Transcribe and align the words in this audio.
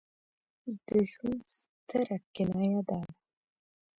د 0.87 0.89
ژوند 1.11 1.41
ستره 1.57 2.17
کنایه 2.35 2.81
دا 2.89 2.99
ده. 3.07 3.09